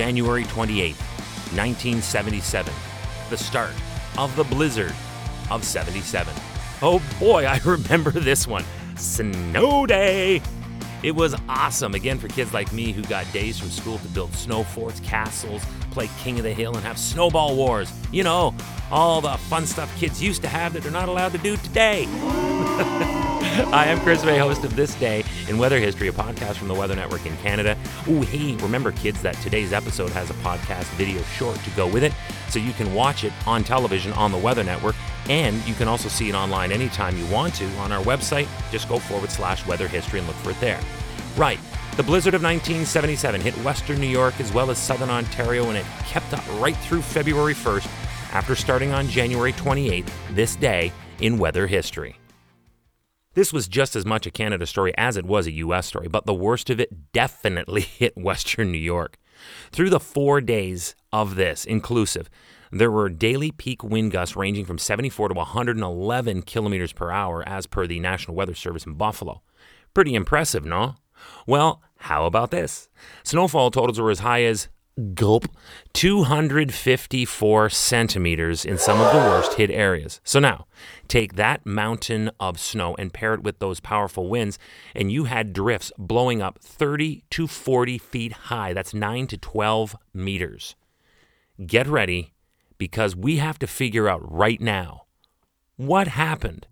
[0.00, 2.72] January 28, 1977,
[3.28, 3.74] the start
[4.16, 4.94] of the blizzard
[5.50, 6.34] of 77.
[6.80, 8.64] Oh boy, I remember this one.
[8.96, 10.40] Snow Day!
[11.02, 14.32] It was awesome, again, for kids like me who got days from school to build
[14.32, 17.92] snow forts, castles, play King of the Hill, and have snowball wars.
[18.10, 18.54] You know,
[18.90, 22.06] all the fun stuff kids used to have that they're not allowed to do today.
[23.52, 26.74] Hi, I'm Chris May, host of This Day in Weather History, a podcast from the
[26.74, 27.76] Weather Network in Canada.
[28.06, 32.04] Ooh, hey, remember, kids, that today's episode has a podcast video short to go with
[32.04, 32.12] it,
[32.48, 34.94] so you can watch it on television on the Weather Network,
[35.28, 38.46] and you can also see it online anytime you want to on our website.
[38.70, 40.80] Just go forward slash weather history and look for it there.
[41.36, 41.58] Right.
[41.96, 45.86] The blizzard of 1977 hit western New York as well as southern Ontario, and it
[46.06, 47.88] kept up right through February 1st
[48.32, 52.19] after starting on January 28th, this day in weather history.
[53.34, 56.26] This was just as much a Canada story as it was a US story, but
[56.26, 59.16] the worst of it definitely hit Western New York.
[59.70, 62.28] Through the four days of this, inclusive,
[62.72, 67.66] there were daily peak wind gusts ranging from 74 to 111 kilometers per hour, as
[67.66, 69.42] per the National Weather Service in Buffalo.
[69.94, 70.96] Pretty impressive, no?
[71.46, 72.88] Well, how about this?
[73.22, 74.68] Snowfall totals were as high as
[75.00, 75.46] gulp
[75.92, 80.20] 254 centimeters in some of the worst hit areas.
[80.24, 80.66] So now,
[81.08, 84.58] take that mountain of snow and pair it with those powerful winds,
[84.94, 88.72] and you had drifts blowing up 30 to 40 feet high.
[88.72, 90.76] That's 9 to 12 meters.
[91.66, 92.32] Get ready
[92.78, 95.02] because we have to figure out right now
[95.76, 96.66] what happened.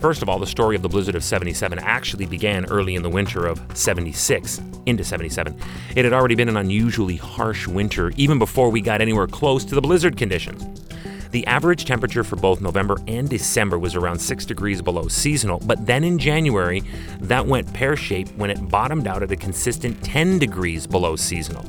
[0.00, 3.10] First of all, the story of the blizzard of 77 actually began early in the
[3.10, 5.54] winter of 76 into 77.
[5.94, 9.74] It had already been an unusually harsh winter even before we got anywhere close to
[9.74, 10.86] the blizzard conditions.
[11.32, 15.84] The average temperature for both November and December was around 6 degrees below seasonal, but
[15.86, 16.82] then in January,
[17.20, 21.66] that went pear shaped when it bottomed out at a consistent 10 degrees below seasonal.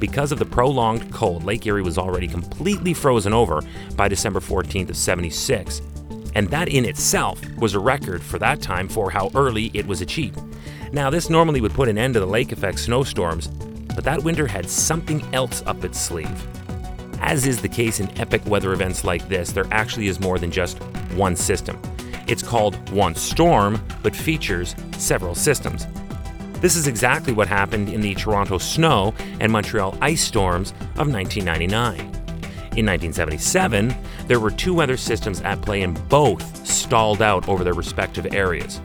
[0.00, 3.62] Because of the prolonged cold, Lake Erie was already completely frozen over
[3.96, 5.82] by December 14th of 76,
[6.34, 10.00] and that in itself was a record for that time for how early it was
[10.00, 10.40] achieved.
[10.92, 13.48] Now, this normally would put an end to the lake effect snowstorms,
[13.94, 16.46] but that winter had something else up its sleeve.
[17.20, 20.50] As is the case in epic weather events like this, there actually is more than
[20.50, 20.78] just
[21.14, 21.80] one system.
[22.26, 25.86] It's called one storm, but features several systems.
[26.60, 32.19] This is exactly what happened in the Toronto snow and Montreal ice storms of 1999.
[32.76, 33.92] In 1977,
[34.28, 38.80] there were two weather systems at play and both stalled out over their respective areas.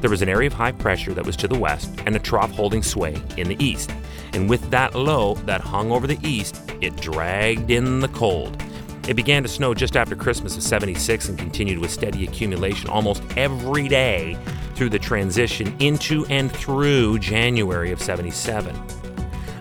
[0.00, 2.52] There was an area of high pressure that was to the west and a trough
[2.52, 3.92] holding sway in the east.
[4.32, 8.62] And with that low that hung over the east, it dragged in the cold.
[9.06, 13.22] It began to snow just after Christmas of 76 and continued with steady accumulation almost
[13.36, 14.38] every day
[14.74, 18.74] through the transition into and through January of 77.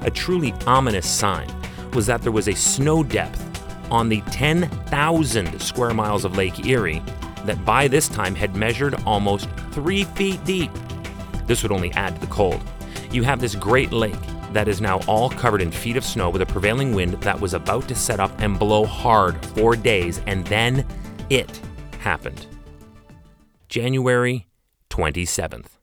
[0.04, 1.50] A truly ominous sign
[1.94, 3.44] was that there was a snow depth
[3.92, 7.02] on the 10,000 square miles of Lake Erie
[7.46, 10.72] that by this time had measured almost three feet deep.
[11.46, 12.62] This would only add to the cold.
[13.12, 14.16] You have this great lake
[14.52, 17.53] that is now all covered in feet of snow with a prevailing wind that was
[17.53, 20.86] about to set up and blow hard for days, and then
[21.30, 21.62] it
[22.00, 22.48] happened.
[23.69, 24.48] January
[24.90, 25.78] 27th.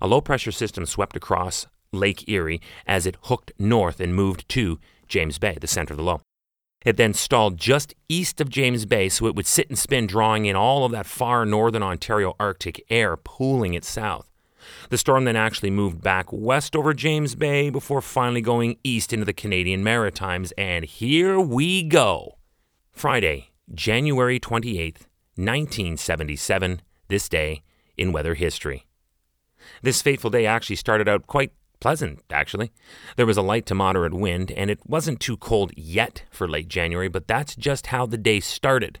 [0.00, 4.80] A low pressure system swept across Lake Erie as it hooked north and moved to
[5.06, 6.20] James Bay, the center of the low.
[6.84, 10.46] It then stalled just east of James Bay so it would sit and spin, drawing
[10.46, 14.28] in all of that far northern Ontario Arctic air, pooling it south.
[14.90, 19.24] The storm then actually moved back west over James Bay before finally going east into
[19.24, 22.38] the Canadian Maritimes, and here we go.
[22.92, 25.06] Friday, January 28th,
[25.36, 27.62] 1977, this day
[27.96, 28.86] in weather history.
[29.82, 32.70] This fateful day actually started out quite pleasant, actually.
[33.16, 36.68] There was a light to moderate wind, and it wasn't too cold yet for late
[36.68, 39.00] January, but that's just how the day started.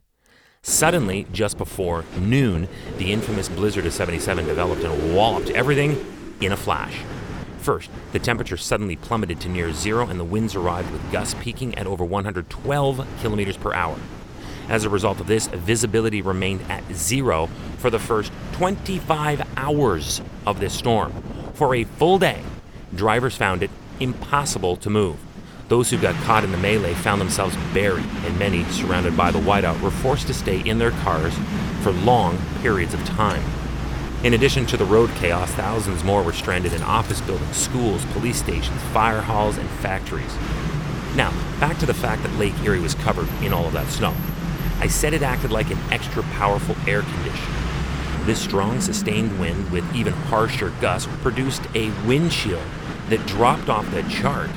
[0.62, 2.66] Suddenly, just before noon,
[2.98, 5.96] the infamous blizzard of 77 developed and walloped everything
[6.40, 6.98] in a flash.
[7.58, 11.78] First, the temperature suddenly plummeted to near zero, and the winds arrived with gusts peaking
[11.78, 13.96] at over 112 kilometers per hour.
[14.68, 17.48] As a result of this, visibility remained at zero
[17.78, 21.12] for the first 25 hours of this storm.
[21.54, 22.42] For a full day,
[22.94, 25.18] drivers found it impossible to move.
[25.68, 29.38] Those who got caught in the melee found themselves buried, and many, surrounded by the
[29.38, 31.34] whiteout, were forced to stay in their cars
[31.82, 33.42] for long periods of time.
[34.22, 38.38] In addition to the road chaos, thousands more were stranded in office buildings, schools, police
[38.38, 40.36] stations, fire halls, and factories.
[41.16, 44.14] Now, back to the fact that Lake Erie was covered in all of that snow.
[44.78, 47.61] I said it acted like an extra powerful air conditioner.
[48.24, 52.62] This strong, sustained wind with even harsher gusts produced a wind chill
[53.08, 54.48] that dropped off the chart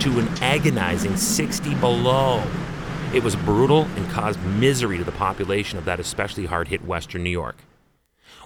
[0.00, 2.42] to an agonizing 60 below.
[3.12, 7.22] It was brutal and caused misery to the population of that especially hard hit western
[7.22, 7.56] New York.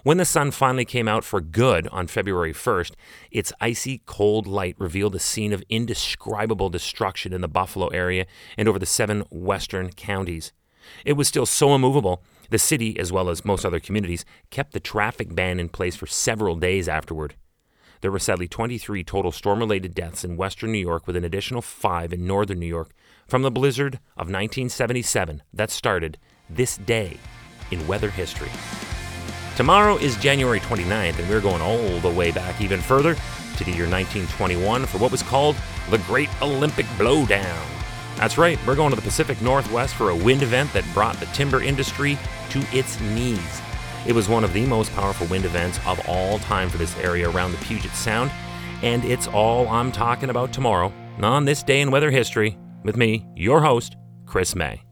[0.03, 2.93] When the sun finally came out for good on February 1st,
[3.31, 8.27] its icy cold light revealed a scene of indescribable destruction in the Buffalo area
[8.57, 10.53] and over the seven western counties.
[11.05, 14.81] It was still so immovable, the city, as well as most other communities, kept the
[14.81, 17.35] traffic ban in place for several days afterward.
[18.01, 21.63] There were sadly 23 total storm related deaths in western New York, with an additional
[21.63, 22.93] five in northern New York
[23.27, 26.19] from the blizzard of 1977 that started
[26.49, 27.17] this day
[27.71, 28.51] in weather history.
[29.57, 33.17] Tomorrow is January 29th, and we're going all the way back even further
[33.57, 35.57] to the year 1921 for what was called
[35.91, 37.78] the Great Olympic Blowdown.
[38.19, 41.27] That's right, we're going to the Pacific Northwest for a wind event that brought the
[41.27, 42.19] timber industry
[42.51, 43.63] to its knees.
[44.09, 47.31] It was one of the most powerful wind events of all time for this area
[47.31, 48.33] around the Puget Sound,
[48.83, 50.93] and it's all I'm talking about tomorrow
[51.23, 54.88] on this day in weather history with me, your host, Chris May.